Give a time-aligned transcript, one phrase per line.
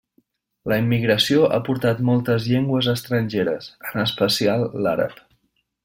[0.71, 5.23] La immigració ha portat moltes llengües estrangeres, en especial l'àrab.